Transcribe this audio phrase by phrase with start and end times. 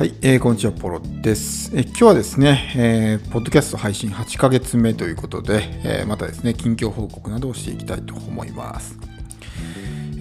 [0.00, 1.70] はい、えーこんにちは、ポロです。
[1.76, 8.96] え今日はですね、えーポッドキャスト配信8ヶ月目ということで、えーまたですね、近況報告などをしていきたいと思います。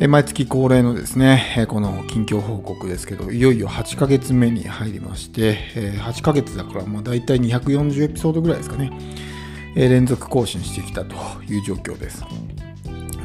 [0.02, 8.92] え毎月恒例のですね、この近況報告ですけど、いよいよ8ヶ月目に入りまして、え8ヶ月だから、まあ、大体240エピソードぐらいですかね、
[9.78, 11.16] え連続更新してきたと
[11.48, 12.26] いう状況です。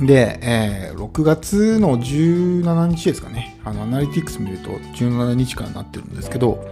[0.00, 6.64] で、えー6月の17日ですかね、あのアナリティクス見ると17日間になってるんですけど、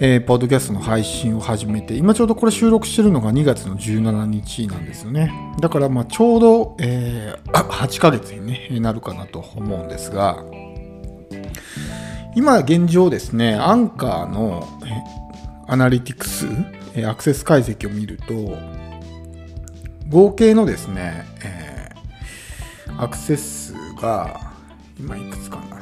[0.00, 5.32] えーポッドキャストの配信を始めて、今ちょうどこれ収録してるのが2月の17日なんですよね。
[5.60, 10.44] だから、まあちょうど、えー 8ヶ月に、ね、なるかなと思うんですが、
[12.36, 14.68] 今現状ですね、アンカーの
[15.66, 16.46] アナリティクス、
[17.04, 18.56] アクセス解析を見ると、
[20.08, 21.26] 合計のですね、
[22.98, 24.52] アクセス数が、
[24.98, 25.80] 今いくつかな、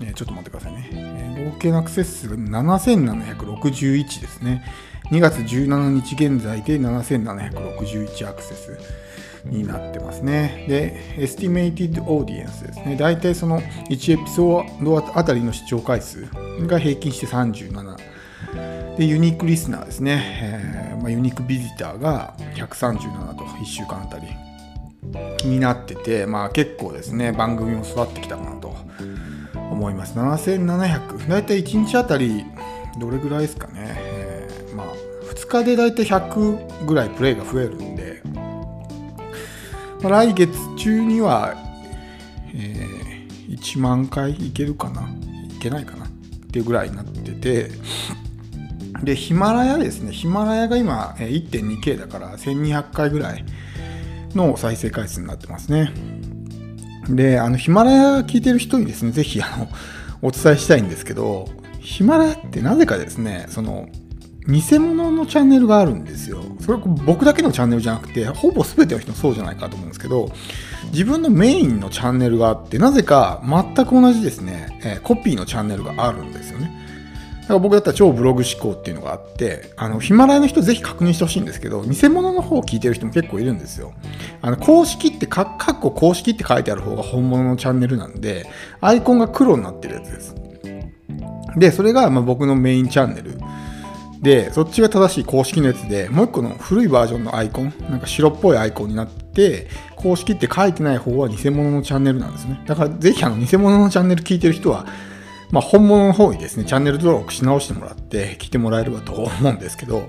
[0.00, 0.88] えちょっと待ってくださいね。
[0.92, 4.64] え合計のアクセス数が7761ですね。
[5.10, 8.78] 2月17日現在で7761アクセス
[9.44, 10.66] になってますね。
[10.68, 12.96] で、Estimated Audience ですね。
[12.96, 16.26] 大体その1エピソードあたりの視聴回数
[16.66, 17.96] が平均して37。
[18.96, 20.22] で、ユニークリスナーですね。
[20.40, 24.28] えーまあ、ユニークビジターが137と1週間あたり
[25.44, 28.74] になってて、まあ結構ですね、番組も育ってきたかなと
[29.54, 30.18] 思います。
[30.18, 31.28] 7700。
[31.28, 32.44] だいたい1日あたり
[32.98, 33.96] どれぐらいですかね。
[33.98, 34.86] えーまあ
[35.34, 38.40] 2日でだいたい100ぐらいプレイが増えるんで、ま
[40.04, 41.54] あ来月中には、
[42.54, 43.02] えー
[43.52, 46.08] 1万回いけるかないけないかなっ
[46.50, 47.70] ていうぐらいになってて、
[49.02, 50.12] で、ヒマラヤですね。
[50.12, 53.44] ヒマラヤが今 1.2K だから1200回ぐらい
[54.36, 55.92] の再生回数になってますね。
[57.08, 59.68] で、あの、ヒマラヤ聞いてる人にですね、ぜひ、あの、
[60.22, 61.48] お伝えしたいんですけど、
[61.80, 63.88] ヒマラヤってなぜかですね、その、
[64.48, 66.42] 偽物のチャンネルがあるんですよ。
[66.60, 70.32] それ僕だけのチャンネルじゃなくて、ほぼ全ての人そうじゃないかと思うんですけど、
[70.92, 76.81] 自分のメインのチャンネルがあって、なぜか全く同じですね、えコピーのチャンネルがあるんですよね。
[77.42, 83.92] だから僕だったら超ブログ思考っていうのがあって、あの、ヒマラヤの人ぜひ確認してほしいんですけど、偽物の方を聞いてる人も結構いるんですよ。
[84.40, 88.46] あの、公式ってか、かっこ公式って書いてある方が本物のチャンネルなんで、
[88.80, 90.34] アイコンが黒になってるやつです。
[91.56, 93.38] で、それがま僕のメインチャンネル。
[94.20, 99.66] で、そっちが正しい公式のやつで、もう一個の古いバージョンのアイコン、なんか白っぽいアイコンになって、
[99.96, 102.62] 公式って書いてない方は偽物のチャンネルなんですね。
[102.66, 104.86] だからぜひあの偽物のチャンネル聞いてる人は、
[105.52, 110.08] まあ、本物の方にですね、チャンネル登録し直してもらって聞いてもらえればと思うんですけど、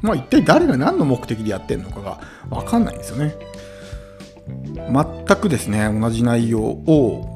[0.00, 3.34] まあ、一体誰が何の目的でやってるのかがわかんないんですよね。
[4.46, 7.34] 全くですね、同じ内容を、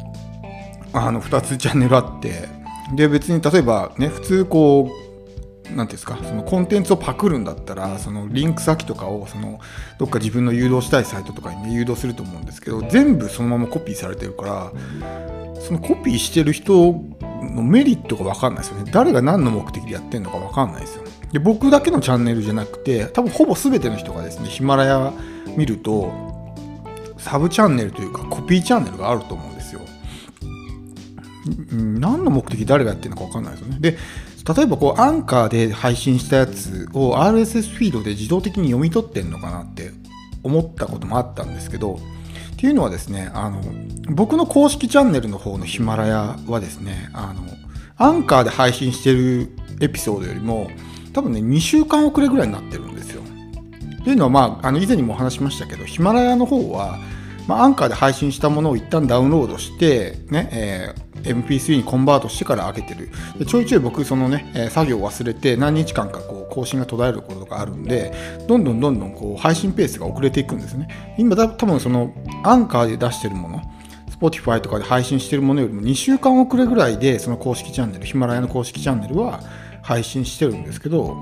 [0.92, 2.48] あの、2つチャンネルあって、
[2.94, 9.58] で、別に例えばね、普通こう、なんていうんですか、そのコンテンツをパクるんだったら、そのリンク先とかを、その、
[9.98, 14.72] どっか自分の誘導したいサイトとかにね、誘導すると思うんですけど、全部そのままコピーされてるから、
[15.60, 16.94] そのコピーしてる人
[17.54, 18.90] のメリットが分かんないですよね。
[18.92, 21.04] 誰が何の目的でやってるのか分かんないですよ。
[21.32, 25.12] で、僕だけのチャンネルじゃなくて、多分ほぼ全ての人がですね、ヒマラヤ
[25.56, 26.12] 見ると、
[27.18, 29.80] サブチャンネルというかコピーチャンネルがあると思うんですよ。
[31.70, 33.78] 何の目的誰がやってるのか分かんないですよね。
[33.80, 33.98] で、
[34.54, 39.92] 例えばこうアンカーで配信したやつを RSS フィードで自動的に読み取ってんのかなって
[40.42, 41.98] 思ったこともあったんですけど、
[42.60, 43.62] っていうのはですね、あの、
[44.10, 47.40] 僕の公式チャンネルの方のヒマラヤはですね、あの、
[47.96, 49.48] アンカーで配信してる
[49.80, 50.68] エピソードよりも、
[51.14, 53.22] 多分ね、2週間遅れぐらいになってるんですよ。
[54.02, 56.98] っていうのは、まあ、あの以前にもお話しましたけど、ヒマラヤの方は、
[57.48, 63.10] まあ、アンカーで配信したものを一旦ダウンロードして、ね、えー MP3 にコンバートしてから開けてる。
[63.38, 68.12] でちょいちょい僕、そのね、作業を忘れて何日間かこう更新が途絶えることがあるんで、
[68.46, 70.88] どんどんどんどんこう配信ペースが遅れていくんですね。
[71.18, 73.62] 今、だ多分そのアンカーで出してるもの、
[74.20, 79.40] Spotify とかで配信してるものよりも2週間遅れぐらいで、その公式チャンネル、ヒマラヤの公式チャンネルは
[79.82, 81.16] 配信してるんですけど、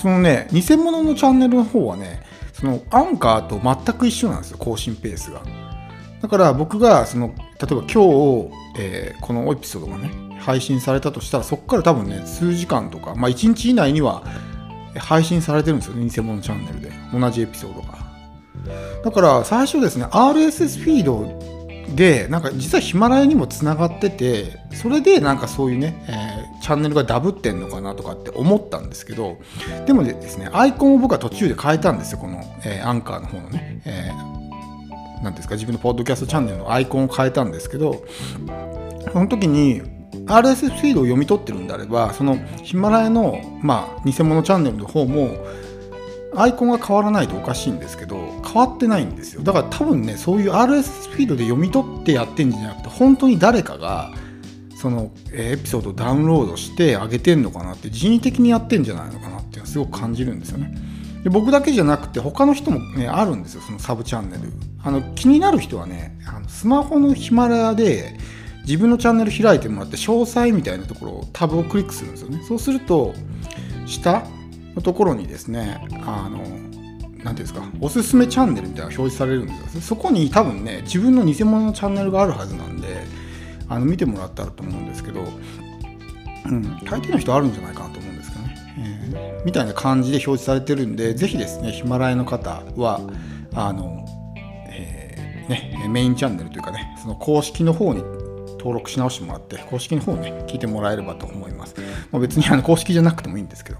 [0.00, 2.22] そのね、偽物のチャンネルの方はね、
[2.52, 5.42] そのアンカーと全く一緒なんですよ、更新ペースが。
[6.20, 10.10] だから僕が、その、例えば今日、えーこのエピソードがね、
[10.40, 14.22] 配信されたとしたら、そこから多分ね、数時間とか、まあ1日以内には
[14.96, 16.92] 配信されてるんですよね、偽物チャンネルで。
[17.12, 17.98] 同じエピソードが。
[19.04, 21.38] だから最初ですね、RSS フィード
[21.94, 29.38] で、なんか実はヒマラヤにもつながってて、それでなんかそういうね、えーチャンネルがダブってんのかなとかって思ったんですけど、
[29.86, 34.37] でもですね、アイコンを僕は途中で変えたんですよ、この、えーアンカーの方のね、えー
[35.22, 38.04] なんていうんですか、自分のポッドキャストチャンネルのアイコンを変えたんですけど、
[39.12, 39.82] その時に、
[40.26, 45.36] RSS フィードを読み取ってるんであればそのヒマラヤの、まあ、偽物チャンネルの方も
[46.36, 49.42] アイコンが変わらないとおかしいんですけど変わってないんですよ。
[49.42, 54.10] だから多分ねそういう RSS フィードで読み取ってやってんじゃなくて本当に誰かが
[54.76, 60.74] そのエピソードをダウンロードして上げてんのかなって人為的にやってんじゃないのかなっていうのはすごく感じるんですよね。
[61.24, 64.52] で僕だけじゃなくて他の人もねあるんですよそのサブチャンネル。
[64.82, 68.16] あの気になる人はねあのスマホのヒマラヤで
[68.62, 72.42] 自分のチャンネル開いてもらって詳細みたいなところをタブをクリックするんですよね。
[72.46, 73.14] そうすると
[73.86, 74.24] 下
[74.74, 76.48] のところにですねあの何て
[77.18, 79.80] いうんですかおすすめチャンネルみたいなのが表示されるんですよ。
[79.80, 83.04] そこに多分ね自分の偽物のチャンネルがあるはずなんで
[83.68, 85.24] あの見てもらったらと思うんですけど、
[86.46, 88.07] うん、大抵の人あるんじゃないかなと思う、
[88.78, 93.00] えー、みたいな感じで表示されてるんでぜひですねヒマラヤの方は
[93.54, 94.04] あの、
[94.70, 98.02] え、ね、メインチャンネルというかねその公式の方に
[98.58, 101.74] 登録し直してもらって公式の方をね聞いてもらえればと思います、
[102.10, 103.78] まあ、別にあの公式じゃなくてもいいんですけど、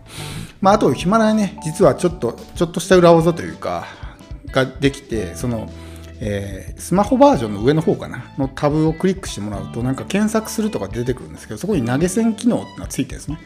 [0.60, 3.86] まあ、あとヒマラヤね実はちょっとちょっとした裏技というか
[4.46, 5.70] ができてその
[6.20, 13.38] えー、スマホバージョンの上の方かなのタブをクリックしてもらうとなんか検索するとか出てくるんですけどそこに投げ銭機能ってのがついてるんですね。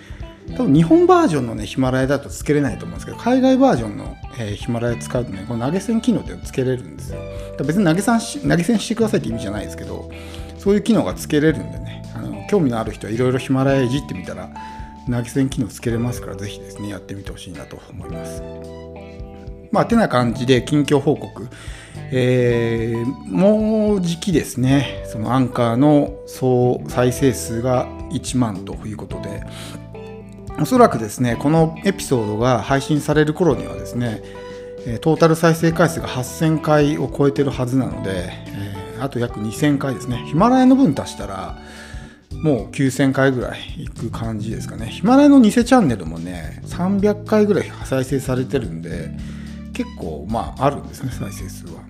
[0.56, 7.20] 多分日本バージョンのねヒマラヤだとつけれないと思うんですけど海外バージョンの、えー、ヒマラヤ使うとねこの投げ銭機能ってつけれるんですよ。
[7.64, 10.10] 別に投げ銭し投げ銭してくださいって意味じゃないですけど
[10.58, 14.50] そういう機能がつけれるんでねあの興味のある人はいろいろヒマラヤいじってみたら
[15.10, 18.42] 投げ銭機能つけれますからぜひですねやってみてほしいなと思います。
[19.70, 21.48] まあてな感じで近況報告。
[22.14, 29.42] えー、もうじきですね、そのアンカーの総再生数が1万ということで、
[30.60, 34.22] おそらくですね、このエピソードが配信される頃にはですね、
[35.00, 38.30] トータル再生回数が8000回を超えてるはずなので、
[39.00, 40.24] あと約2000回ですね。
[40.26, 41.58] ヒマラヤの分足したら、
[42.30, 44.86] もう9000回ぐらいいく感じですかね。
[44.86, 49.10] ヒマラヤの偽チャンネルもね、300回ぐらい再生されてるんで、
[49.72, 51.82] 結構まああるんですね、再生数は。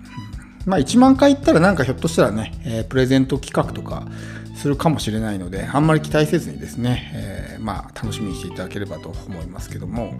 [0.65, 4.05] まあ、1万回いったらなんかひょっとしたらね、えー、プレゼント企画とか
[4.55, 10.13] するかもしれないので、あんまり期待せずにですね、えー、まあ、楽しみにしていただければと思いますけども、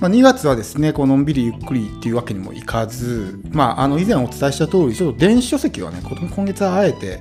[0.00, 7.20] まあ、2月はですね、こうのんびりゆっくりっていうわけにもいかず、まあ、あの以前お伝えした通り、ちょっと電子書籍はね、今月はあえて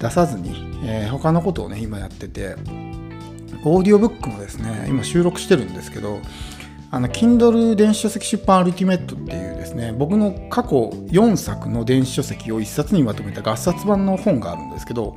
[0.00, 0.50] 出さずに、
[0.84, 2.56] えー、他のことをね、今やってて、
[3.64, 6.20] オーディオブックもですね、今収録してるんですけど、
[6.94, 15.16] あの Kindle 電子書籍出版アルティメットっていうですね僕の過去4作の電子書籍を1冊にまとめた合冊版の本があるんですけど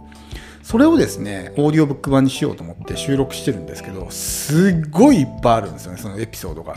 [0.68, 6.75] それをですねオーディオブック版にしようと思って収録してるんですけどすっごいいっぱいあるんですよねそのエピソードが。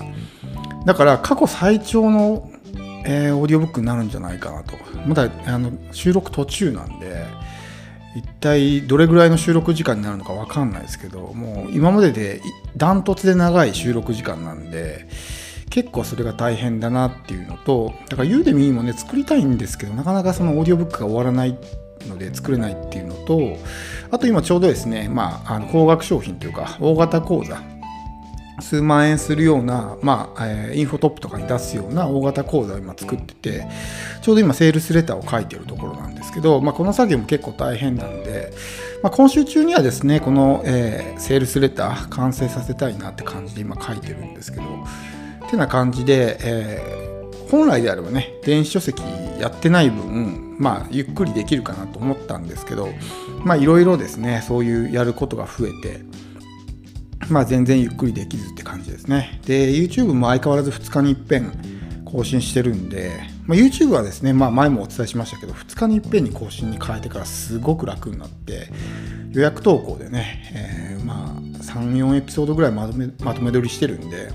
[0.87, 2.53] だから過去最長の、
[3.05, 4.77] えー、オーディオブックになるんじゃないかなと。
[5.09, 7.27] まだあの収録途中なんで
[8.15, 12.43] 一体どれぐらいの収録時間になるのか分かんないですけどもう今までで
[12.77, 15.09] ダントツで長い収録時間なんで
[15.69, 21.59] 結構それが大変だなっていうのとだからユーデミーもね作りたいんですけどなかなかそのオーディオブックが終わらない
[22.07, 23.57] ので作れないっていうのと
[24.11, 27.61] あと今ちょうどですねまああの高額商品というか大型講座
[28.61, 33.67] 数万円するような、まあえー、インフォトップとかに出すような大型講座を今作ってて、
[34.23, 38.53] ちょうど今セールスレターを書いてるところなんですけど、まあ、この作業も結構大変なんで、
[39.03, 44.65] まあ、今週中にはですね、この、えー、セールスレター完成させたいなって感じで今書いてるんですけど、
[45.47, 49.03] ってな感じで、えー、本来であればね、電子書籍
[49.41, 52.89] やってない分、まあ、ゆっくりできるかなと思ったんですけど、
[53.45, 56.03] まあ、いろいろですね、そういうやることが増えて、
[57.31, 59.41] まあ、全然ゆっくりできずって感じですね。
[59.47, 61.53] で、YouTube も相変わらず2日に一遍
[62.05, 68.69] 更新してるんで、まあ、YouTube はですね、まあ、前もお伝えしましたけど、2日に一遍に更新に変えてからすごく楽になって、
[69.33, 74.31] 予約投稿でね、えー、まあ、3、4エピソードぐらいまとめまとめ撮りしてるんで、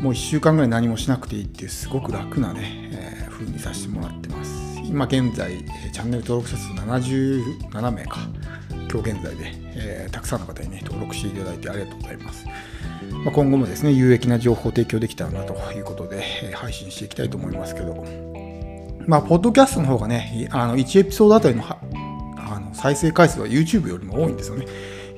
[0.00, 3.09] もう1週間ぐらい何もしなくていいっていうすごく楽なね、えー、
[3.40, 4.80] 風にさせてもらってます。
[4.84, 8.18] 今現在、チャンネル登録者数77名か。
[8.92, 12.44] 今日現在で、えー、たくさんの方にね、登録していただいてありがとうございます。
[13.24, 18.04] まあ、今後もですね、有益な情報を提供できたらなということで、えー、配信していきたいと思いますけど、
[19.06, 24.66] まあ、ポッドキャストの方がね、あの1エピソードあたりのあの再生回数は YouTube よりも多いんですよね。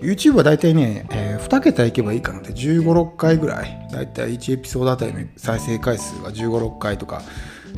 [0.03, 7.23] YouTube は大体ね、えー、2桁いけばいいかなって15、6回ぐらい、大体1エピソードあたりの再生回数は15、6回とか、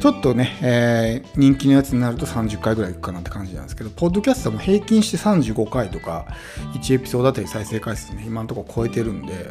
[0.01, 6.27] ちょっとね、えー、人気のやつになると30回ぐらいいくかなって感じなんですけど、ポッドキャストも平均して35回とか、
[6.75, 9.51] 1エピソードあたり再生回数ね、今のところ超えてるんで、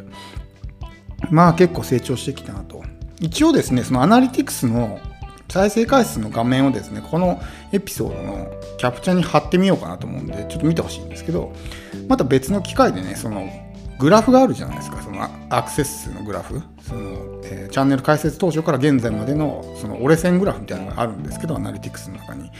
[1.30, 2.84] まあ結構成長してきたなと。
[3.20, 5.00] 一応ですね、そのアナリティクスの
[5.50, 11.54] 再生回数の画面をですね、このエピソードのキャプチャーに貼ってみようかなと思うんで、ちょっと見てほしいんですけど、
[12.08, 13.48] また別の機会でね、その
[14.04, 22.52] グラフがあるじゃないですか、そのアクセス数のグラフ、そのえー、チャンネル開設当初から現在までのその折れ線グラフみたいなのがあるんですけど、アナリティクスの中に。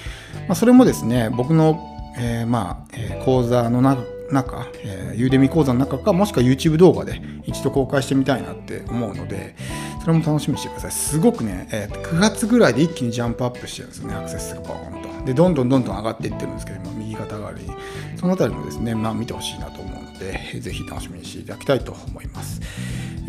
[0.48, 1.82] まあ、それもですね、僕の、
[2.18, 9.58] えー、まあ、えー、講座の中、中、えー、ユーデミ講座の中か、もしくは YouTube 動画で一度公開してみたいなって思うので、
[10.00, 10.92] それも楽しみにしてください。
[10.94, 15.13] すごくね、えー、9月ぐらいで一気にジャンプアップしてるんですよね、アクセス数がバーンと。
[15.26, 17.72] で、どんどんどんどん上がっていってるんですけど、右肩上がりに。
[18.18, 22.62] そのあたりもですね、まあ見てほしいなと思うので、 ぜひ楽しみにしていただきたいと思います。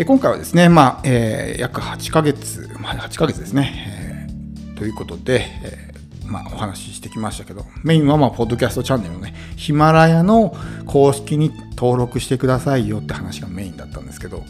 [0.07, 14.43] 今回はですね、まあ、えー、約8ヶ月、まあ、8ヶ月ですね、えー、ということで、えー、まあ、お話ししてきましたけど、メインは、まあ、ポッドキャストチャンネルのね、ヒマラヤの公式に登録してくださいよって話がメインだったんですけど、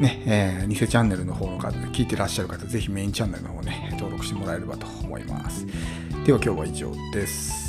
[0.00, 5.64] ね、えー、偽チャンネルの方の方、聞いてらっしゃる方、ぜひメインチャンネルの方ね、登録してもらえればと思います。
[6.24, 7.61] では今日は以上です。